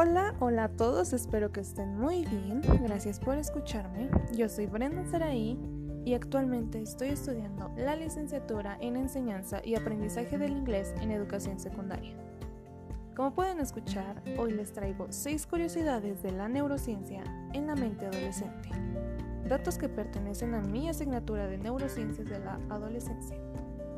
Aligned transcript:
Hola, 0.00 0.32
hola 0.38 0.62
a 0.62 0.68
todos, 0.68 1.12
espero 1.12 1.50
que 1.50 1.58
estén 1.58 1.98
muy 1.98 2.24
bien. 2.24 2.62
Gracias 2.84 3.18
por 3.18 3.36
escucharme. 3.36 4.08
Yo 4.32 4.48
soy 4.48 4.66
Brenda 4.66 5.04
Saraí 5.10 5.58
y 6.04 6.14
actualmente 6.14 6.80
estoy 6.80 7.08
estudiando 7.08 7.72
la 7.76 7.96
licenciatura 7.96 8.78
en 8.80 8.94
enseñanza 8.94 9.60
y 9.64 9.74
aprendizaje 9.74 10.38
del 10.38 10.52
inglés 10.52 10.94
en 11.00 11.10
educación 11.10 11.58
secundaria. 11.58 12.14
Como 13.16 13.34
pueden 13.34 13.58
escuchar, 13.58 14.22
hoy 14.38 14.52
les 14.52 14.72
traigo 14.72 15.08
6 15.10 15.48
curiosidades 15.48 16.22
de 16.22 16.30
la 16.30 16.48
neurociencia 16.48 17.24
en 17.52 17.66
la 17.66 17.74
mente 17.74 18.06
adolescente. 18.06 18.68
Datos 19.48 19.78
que 19.78 19.88
pertenecen 19.88 20.54
a 20.54 20.60
mi 20.60 20.88
asignatura 20.88 21.48
de 21.48 21.58
neurociencias 21.58 22.28
de 22.28 22.38
la 22.38 22.60
adolescencia, 22.70 23.36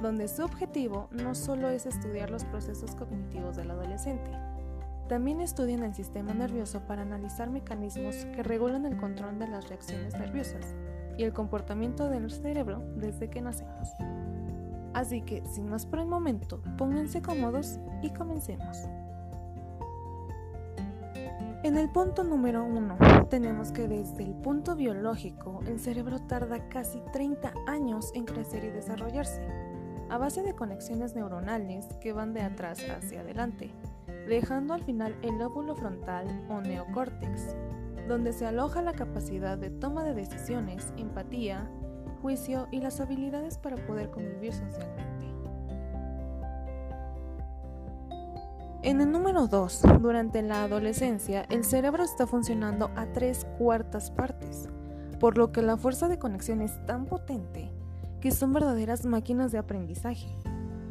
donde 0.00 0.26
su 0.28 0.42
objetivo 0.42 1.10
no 1.10 1.34
solo 1.34 1.68
es 1.68 1.84
estudiar 1.84 2.30
los 2.30 2.46
procesos 2.46 2.94
cognitivos 2.94 3.56
del 3.56 3.72
adolescente, 3.72 4.30
también 5.12 5.42
estudian 5.42 5.82
el 5.82 5.94
sistema 5.94 6.32
nervioso 6.32 6.80
para 6.86 7.02
analizar 7.02 7.50
mecanismos 7.50 8.24
que 8.34 8.42
regulan 8.42 8.86
el 8.86 8.96
control 8.96 9.38
de 9.38 9.46
las 9.46 9.68
reacciones 9.68 10.14
nerviosas 10.14 10.74
y 11.18 11.24
el 11.24 11.34
comportamiento 11.34 12.08
del 12.08 12.30
cerebro 12.30 12.82
desde 12.96 13.28
que 13.28 13.42
nacemos. 13.42 13.90
Así 14.94 15.20
que, 15.20 15.44
sin 15.44 15.68
más 15.68 15.84
por 15.84 15.98
el 15.98 16.06
momento, 16.06 16.62
pónganse 16.78 17.20
cómodos 17.20 17.78
y 18.00 18.08
comencemos. 18.08 18.88
En 21.62 21.76
el 21.76 21.90
punto 21.90 22.24
número 22.24 22.64
1 22.64 23.26
tenemos 23.28 23.70
que 23.70 23.88
desde 23.88 24.24
el 24.24 24.32
punto 24.32 24.76
biológico 24.76 25.60
el 25.66 25.78
cerebro 25.78 26.20
tarda 26.20 26.70
casi 26.70 27.02
30 27.12 27.52
años 27.66 28.12
en 28.14 28.24
crecer 28.24 28.64
y 28.64 28.70
desarrollarse, 28.70 29.46
a 30.08 30.16
base 30.16 30.42
de 30.42 30.54
conexiones 30.54 31.14
neuronales 31.14 31.86
que 32.00 32.14
van 32.14 32.32
de 32.32 32.40
atrás 32.40 32.82
hacia 32.88 33.20
adelante 33.20 33.74
dejando 34.32 34.72
al 34.72 34.82
final 34.82 35.14
el 35.20 35.36
lóbulo 35.36 35.76
frontal 35.76 36.26
o 36.48 36.62
neocórtex, 36.62 37.54
donde 38.08 38.32
se 38.32 38.46
aloja 38.46 38.80
la 38.80 38.94
capacidad 38.94 39.58
de 39.58 39.68
toma 39.68 40.04
de 40.04 40.14
decisiones, 40.14 40.94
empatía, 40.96 41.70
juicio 42.22 42.66
y 42.70 42.80
las 42.80 42.98
habilidades 43.00 43.58
para 43.58 43.76
poder 43.86 44.10
convivir 44.10 44.54
socialmente. 44.54 45.26
En 48.82 49.02
el 49.02 49.12
número 49.12 49.48
2, 49.48 49.82
durante 50.00 50.40
la 50.40 50.64
adolescencia, 50.64 51.44
el 51.50 51.62
cerebro 51.62 52.02
está 52.02 52.26
funcionando 52.26 52.90
a 52.96 53.12
tres 53.12 53.46
cuartas 53.58 54.10
partes, 54.10 54.70
por 55.20 55.36
lo 55.36 55.52
que 55.52 55.60
la 55.60 55.76
fuerza 55.76 56.08
de 56.08 56.18
conexión 56.18 56.62
es 56.62 56.84
tan 56.86 57.04
potente 57.04 57.70
que 58.22 58.30
son 58.30 58.54
verdaderas 58.54 59.04
máquinas 59.04 59.52
de 59.52 59.58
aprendizaje. 59.58 60.34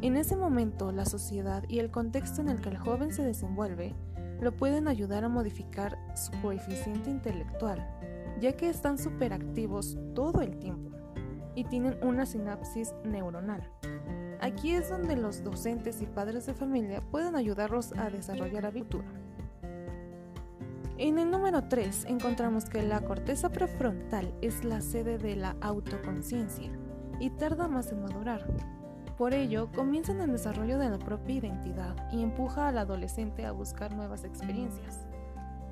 En 0.02 0.16
ese 0.16 0.34
momento, 0.34 0.90
la 0.90 1.04
sociedad 1.04 1.62
y 1.68 1.78
el 1.78 1.92
contexto 1.92 2.40
en 2.40 2.48
el 2.48 2.60
que 2.60 2.70
el 2.70 2.76
joven 2.76 3.12
se 3.12 3.22
desenvuelve 3.22 3.94
lo 4.40 4.56
pueden 4.56 4.88
ayudar 4.88 5.22
a 5.22 5.28
modificar 5.28 5.96
su 6.16 6.32
coeficiente 6.42 7.08
intelectual, 7.08 7.88
ya 8.40 8.56
que 8.56 8.68
están 8.68 8.98
superactivos 8.98 9.96
todo 10.12 10.40
el 10.42 10.58
tiempo 10.58 10.90
y 11.54 11.62
tienen 11.62 11.96
una 12.02 12.26
sinapsis 12.26 12.92
neuronal. 13.04 13.62
Aquí 14.40 14.72
es 14.72 14.90
donde 14.90 15.14
los 15.14 15.44
docentes 15.44 16.02
y 16.02 16.06
padres 16.06 16.46
de 16.46 16.54
familia 16.54 17.00
pueden 17.12 17.36
ayudarlos 17.36 17.92
a 17.92 18.10
desarrollar 18.10 18.66
abitura. 18.66 19.06
En 20.98 21.20
el 21.20 21.30
número 21.30 21.68
3 21.68 22.06
encontramos 22.06 22.64
que 22.64 22.82
la 22.82 23.02
corteza 23.02 23.50
prefrontal 23.50 24.34
es 24.42 24.64
la 24.64 24.80
sede 24.80 25.18
de 25.18 25.36
la 25.36 25.54
autoconciencia 25.60 26.72
y 27.20 27.30
tarda 27.30 27.68
más 27.68 27.92
en 27.92 28.02
madurar, 28.02 28.48
por 29.22 29.34
ello, 29.34 29.68
comienzan 29.72 30.20
el 30.20 30.32
desarrollo 30.32 30.80
de 30.80 30.90
la 30.90 30.98
propia 30.98 31.36
identidad 31.36 31.94
y 32.10 32.24
empuja 32.24 32.66
al 32.66 32.76
adolescente 32.76 33.46
a 33.46 33.52
buscar 33.52 33.94
nuevas 33.94 34.24
experiencias. 34.24 35.06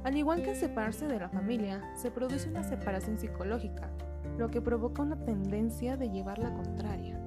Al 0.05 0.17
igual 0.17 0.45
que 0.45 0.55
separarse 0.55 1.09
de 1.09 1.19
la 1.19 1.29
familia, 1.29 1.83
se 1.97 2.13
produce 2.13 2.49
una 2.49 2.63
separación 2.63 3.19
psicológica, 3.19 3.91
lo 4.39 4.53
que 4.53 4.61
provoca 4.61 5.03
una 5.03 5.17
tendencia 5.25 5.97
de 5.97 6.11
llevar 6.11 6.39
la 6.39 6.55
contraria, 6.55 7.19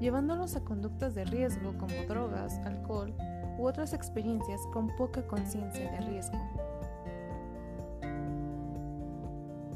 llevándolos 0.00 0.56
a 0.56 0.64
conductas 0.64 1.14
de 1.14 1.26
riesgo 1.26 1.76
como 1.76 2.02
drogas, 2.08 2.58
alcohol 2.60 3.12
u 3.58 3.66
otras 3.66 3.92
experiencias 3.92 4.62
con 4.72 4.88
poca 4.96 5.26
conciencia 5.26 5.90
de 5.90 6.00
riesgo. 6.00 6.38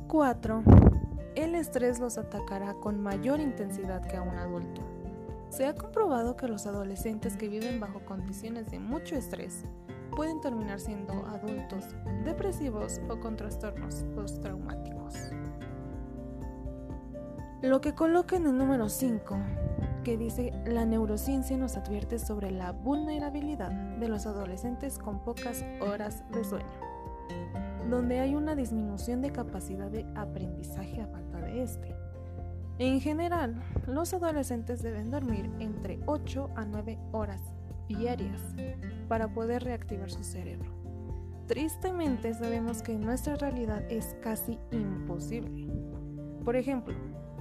4. 0.09 0.63
El 1.35 1.55
estrés 1.55 2.01
los 2.01 2.17
atacará 2.17 2.73
con 2.73 2.99
mayor 2.99 3.41
intensidad 3.41 4.01
que 4.07 4.17
a 4.17 4.23
un 4.23 4.39
adulto. 4.39 4.92
Se 5.53 5.67
ha 5.67 5.75
comprobado 5.75 6.35
que 6.35 6.49
los 6.49 6.67
adolescentes 6.67 7.37
que 7.37 7.47
viven 7.47 7.79
bajo 7.79 8.01
condiciones 8.07 8.71
de 8.71 8.79
mucho 8.79 9.17
estrés 9.17 9.67
pueden 10.17 10.41
terminar 10.41 10.81
siendo 10.81 11.13
adultos 11.27 11.85
depresivos 12.25 13.03
o 13.11 13.21
con 13.21 13.37
trastornos 13.37 14.07
postraumáticos. 14.15 15.15
Lo 17.61 17.83
que 17.83 17.95
coloca 17.95 18.37
en 18.37 18.47
el 18.47 18.57
número 18.57 18.89
5, 18.89 19.37
que 20.05 20.17
dice 20.17 20.55
la 20.65 20.87
neurociencia 20.87 21.59
nos 21.59 21.77
advierte 21.77 22.19
sobre 22.19 22.51
la 22.51 22.73
vulnerabilidad 22.73 23.73
de 23.73 24.09
los 24.09 24.25
adolescentes 24.25 24.99
con 24.99 25.23
pocas 25.23 25.67
horas 25.83 26.25
de 26.31 26.45
sueño, 26.45 26.81
donde 27.91 28.21
hay 28.21 28.35
una 28.35 28.55
disminución 28.55 29.21
de 29.21 29.33
capacidad 29.33 29.91
de 29.91 30.07
aprendizaje 30.15 31.03
a 31.03 31.09
falta 31.09 31.43
de 31.43 31.63
este 31.63 31.95
en 32.79 33.01
general, 33.01 33.63
los 33.87 34.15
adolescentes 34.15 34.83
deben 34.83 35.11
dormir 35.11 35.51
entre 35.59 36.01
8 36.07 36.51
a 36.57 36.65
9 36.65 36.99
horas 37.13 37.41
diarias 37.89 38.41
para 39.09 39.33
poder 39.33 39.65
reactivar 39.65 40.11
su 40.11 40.23
cerebro. 40.25 40.71
Tristemente 41.47 42.33
sabemos 42.35 42.83
que 42.83 42.93
en 42.93 43.03
nuestra 43.03 43.37
realidad 43.37 43.83
es 43.91 44.17
casi 44.23 44.59
imposible. 44.71 45.69
Por 46.45 46.57
ejemplo, 46.57 46.95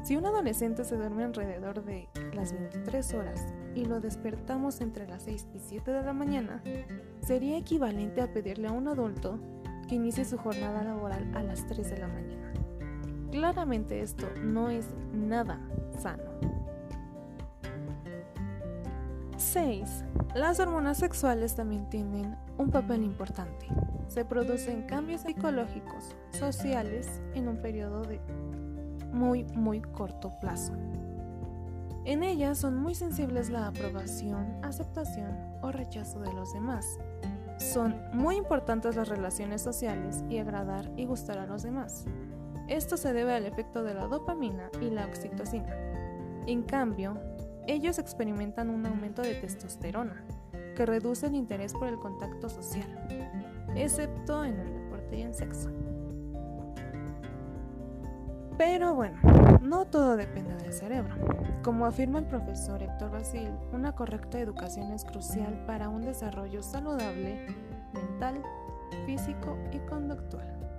si 0.03 0.16
un 0.16 0.25
adolescente 0.25 0.84
se 0.84 0.96
duerme 0.96 1.24
alrededor 1.24 1.84
de 1.85 2.09
las 2.34 2.53
23 2.53 3.13
horas 3.13 3.46
y 3.75 3.85
lo 3.85 4.01
despertamos 4.01 4.81
entre 4.81 5.07
las 5.07 5.24
6 5.24 5.47
y 5.53 5.59
7 5.59 5.91
de 5.91 6.03
la 6.03 6.13
mañana, 6.13 6.63
sería 7.22 7.57
equivalente 7.57 8.22
a 8.22 8.34
pedirle 8.34 8.68
a 8.68 8.72
un 8.72 8.88
adulto 8.88 9.40
que 9.88 9.96
inicie 9.96 10.25
su 10.25 10.38
jornada 10.38 10.84
laboral 10.84 11.31
a 11.35 11.44
las 11.44 11.68
3 11.68 11.90
de 11.90 11.97
la 12.00 12.07
mañana. 12.07 12.50
Claramente 13.31 14.02
esto 14.02 14.28
no 14.44 14.69
es 14.69 14.88
nada 15.14 15.59
sano. 15.97 16.24
6. 19.38 20.06
Las 20.36 20.59
hormonas 20.59 20.97
sexuales 20.97 21.56
también 21.56 21.90
tienen 21.90 22.38
un 22.58 22.69
papel 22.69 23.03
importante. 23.03 23.68
Se 24.08 24.25
producen 24.25 24.84
cambios 24.84 25.22
psicológicos, 25.22 26.16
sociales 26.31 27.22
en 27.34 27.47
un 27.47 27.58
periodo 27.58 28.03
de 28.03 28.19
muy, 29.12 29.44
muy 29.56 29.81
corto 29.81 30.34
plazo. 30.40 30.74
En 32.03 32.24
ellas 32.24 32.58
son 32.58 32.78
muy 32.78 32.96
sensibles 32.96 33.50
la 33.50 33.68
aprobación, 33.68 34.58
aceptación 34.63 35.38
o 35.62 35.72
rechazo 35.72 36.19
de 36.19 36.34
los 36.34 36.52
demás. 36.53 36.86
Son 37.58 37.96
muy 38.13 38.36
importantes 38.36 38.96
las 38.96 39.08
relaciones 39.08 39.62
sociales 39.62 40.24
y 40.30 40.40
agradar 40.40 40.92
y 40.98 41.06
gustar 41.06 41.38
a 41.38 41.46
los 41.46 41.63
demás. 41.63 42.06
Esto 42.72 42.96
se 42.96 43.12
debe 43.12 43.34
al 43.34 43.46
efecto 43.46 43.84
de 43.84 43.94
la 43.94 44.08
dopamina 44.08 44.70
y 44.80 44.90
la 44.92 45.06
oxitocina. 45.06 45.76
En 46.48 46.64
cambio, 46.64 47.18
ellos 47.68 48.00
experimentan 48.00 48.70
un 48.70 48.86
aumento 48.86 49.22
de 49.22 49.34
testosterona, 49.34 50.24
que 50.78 50.86
reduce 50.86 51.28
el 51.28 51.36
interés 51.36 51.74
por 51.74 51.90
el 51.90 52.00
contacto 52.00 52.48
social, 52.48 52.88
excepto 53.76 54.46
en 54.46 54.58
el 54.58 54.74
deporte 54.74 55.18
y 55.18 55.22
en 55.22 55.34
sexo. 55.34 55.70
Pero 58.58 58.96
bueno, 58.96 59.20
no 59.62 59.84
todo 59.88 60.16
depende 60.16 60.56
del 60.56 60.72
cerebro. 60.72 61.14
Como 61.64 61.86
afirma 61.86 62.20
el 62.20 62.26
profesor 62.26 62.81
Héctor 62.81 63.12
Basil, 63.12 63.50
una 63.74 63.92
correcta 63.96 64.40
educación 64.40 64.94
es 64.94 65.04
crucial 65.04 65.66
para 65.68 65.90
un 65.90 66.04
desarrollo 66.04 66.63
saludable 66.63 67.48
mental, 67.94 68.42
físico 69.06 69.57
y 69.74 69.80
conductual. 69.80 70.70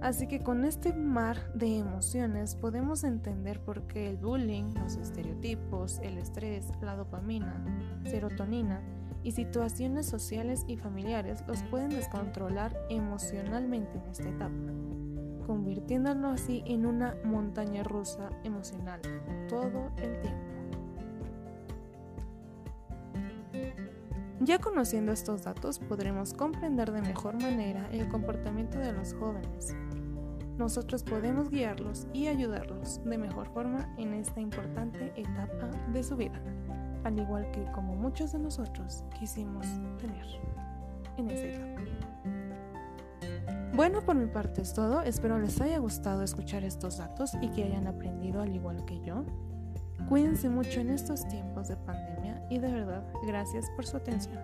Así 0.00 0.26
que 0.26 0.40
con 0.40 0.64
este 0.64 0.92
mar 0.92 1.52
de 1.54 1.78
emociones 1.78 2.54
podemos 2.54 3.02
entender 3.02 3.60
por 3.60 3.86
qué 3.86 4.08
el 4.08 4.18
bullying, 4.18 4.74
los 4.74 4.96
estereotipos, 4.96 5.98
el 6.00 6.18
estrés, 6.18 6.66
la 6.82 6.94
dopamina, 6.96 7.64
serotonina 8.04 8.82
y 9.22 9.32
situaciones 9.32 10.06
sociales 10.06 10.64
y 10.68 10.76
familiares 10.76 11.42
los 11.48 11.62
pueden 11.64 11.90
descontrolar 11.90 12.76
emocionalmente 12.90 13.98
en 13.98 14.10
esta 14.10 14.28
etapa, 14.28 14.54
convirtiéndolo 15.46 16.28
así 16.28 16.62
en 16.66 16.86
una 16.86 17.16
montaña 17.24 17.82
rusa 17.82 18.30
emocional 18.44 19.00
todo 19.48 19.90
el 19.96 20.20
tiempo. 20.20 20.56
Ya 24.40 24.60
conociendo 24.60 25.10
estos 25.10 25.42
datos 25.42 25.80
podremos 25.80 26.32
comprender 26.32 26.92
de 26.92 27.02
mejor 27.02 27.34
manera 27.42 27.88
el 27.90 28.08
comportamiento 28.08 28.78
de 28.78 28.92
los 28.92 29.12
jóvenes. 29.14 29.74
Nosotros 30.58 31.02
podemos 31.02 31.50
guiarlos 31.50 32.06
y 32.12 32.28
ayudarlos 32.28 33.02
de 33.04 33.18
mejor 33.18 33.48
forma 33.48 33.94
en 33.98 34.14
esta 34.14 34.40
importante 34.40 35.12
etapa 35.16 35.70
de 35.92 36.02
su 36.02 36.16
vida, 36.16 36.40
al 37.04 37.18
igual 37.18 37.50
que 37.50 37.64
como 37.72 37.94
muchos 37.94 38.32
de 38.32 38.38
nosotros 38.38 39.04
quisimos 39.18 39.66
tener. 39.98 40.26
en 41.18 41.30
esa 41.30 41.46
etapa. 41.46 41.82
Bueno, 43.74 44.00
por 44.00 44.16
mi 44.16 44.26
parte 44.26 44.62
es 44.62 44.72
todo. 44.72 45.02
Espero 45.02 45.38
les 45.38 45.60
haya 45.60 45.78
gustado 45.78 46.22
escuchar 46.22 46.64
estos 46.64 46.98
datos 46.98 47.32
y 47.42 47.48
que 47.48 47.64
hayan 47.64 47.86
aprendido 47.86 48.40
al 48.40 48.54
igual 48.54 48.84
que 48.86 49.00
yo. 49.00 49.24
Cuídense 50.08 50.48
mucho 50.48 50.80
en 50.80 50.90
estos 50.90 51.26
tiempos 51.28 51.68
de 51.68 51.76
pandemia 51.76 52.42
y 52.48 52.58
de 52.58 52.70
verdad, 52.70 53.04
gracias 53.26 53.66
por 53.74 53.86
su 53.86 53.96
atención. 53.96 54.38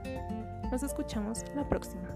Nos 0.70 0.82
escuchamos 0.82 1.44
la 1.54 1.68
próxima. 1.68 2.08